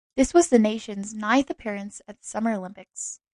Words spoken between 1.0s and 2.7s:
ninth appearance at the Summer